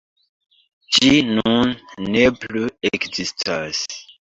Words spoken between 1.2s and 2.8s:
nun ne plu